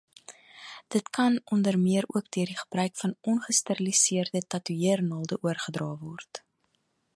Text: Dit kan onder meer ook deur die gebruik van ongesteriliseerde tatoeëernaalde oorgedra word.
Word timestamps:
Dit 0.87 1.09
kan 1.09 1.41
onder 1.55 1.75
meer 1.79 2.03
ook 2.07 2.31
deur 2.31 2.45
die 2.45 2.57
gebruik 2.57 2.95
van 2.97 3.15
ongesteriliseerde 3.21 4.41
tatoeëernaalde 4.51 5.37
oorgedra 5.41 5.91
word. 5.97 6.45